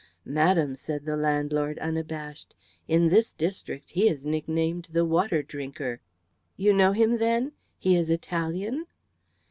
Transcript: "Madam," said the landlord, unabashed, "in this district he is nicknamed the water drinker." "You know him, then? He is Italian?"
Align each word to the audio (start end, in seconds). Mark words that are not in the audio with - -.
"Madam," 0.25 0.75
said 0.75 1.05
the 1.05 1.15
landlord, 1.15 1.77
unabashed, 1.77 2.55
"in 2.87 3.09
this 3.09 3.31
district 3.31 3.91
he 3.91 4.09
is 4.09 4.25
nicknamed 4.25 4.87
the 4.93 5.05
water 5.05 5.43
drinker." 5.43 5.99
"You 6.57 6.73
know 6.73 6.93
him, 6.93 7.19
then? 7.19 7.51
He 7.77 7.95
is 7.95 8.09
Italian?" 8.09 8.87